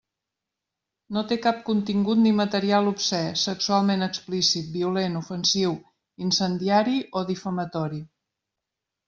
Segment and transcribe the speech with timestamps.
[1.17, 5.77] No té cap contingut ni material obscè, sexualment explícit, violent, ofensiu,
[6.31, 8.03] incendiari o difamatori.